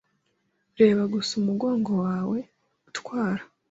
Reba 0.79 1.01
gusa 1.13 1.31
umugongo 1.41 1.91
wawe 2.03 2.37
utwara 2.89 3.43